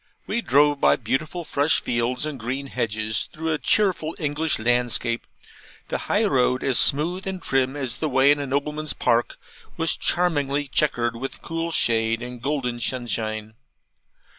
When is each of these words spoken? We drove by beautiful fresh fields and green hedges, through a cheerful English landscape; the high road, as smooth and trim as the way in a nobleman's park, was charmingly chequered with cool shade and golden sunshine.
We 0.25 0.41
drove 0.41 0.81
by 0.81 0.95
beautiful 0.95 1.45
fresh 1.45 1.79
fields 1.79 2.25
and 2.25 2.39
green 2.39 2.65
hedges, 2.65 3.29
through 3.31 3.53
a 3.53 3.59
cheerful 3.59 4.15
English 4.17 4.57
landscape; 4.57 5.27
the 5.89 5.99
high 6.09 6.25
road, 6.25 6.63
as 6.63 6.79
smooth 6.79 7.27
and 7.27 7.39
trim 7.39 7.75
as 7.75 7.99
the 7.99 8.09
way 8.09 8.31
in 8.31 8.39
a 8.39 8.47
nobleman's 8.47 8.93
park, 8.93 9.37
was 9.77 9.95
charmingly 9.95 10.67
chequered 10.67 11.15
with 11.15 11.43
cool 11.43 11.69
shade 11.71 12.23
and 12.23 12.41
golden 12.41 12.79
sunshine. 12.79 13.53